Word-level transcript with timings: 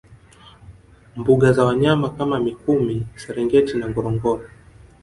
Mbuga 1.15 1.53
za 1.53 1.65
wanyama 1.65 2.09
kama 2.09 2.39
mikumi 2.39 3.07
serengeti 3.15 3.77
na 3.77 3.89
ngorongoro 3.89 4.43